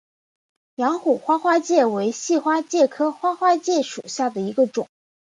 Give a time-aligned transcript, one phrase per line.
[0.77, 4.87] 阳虎花花介为细花介科花花介属下的一个种。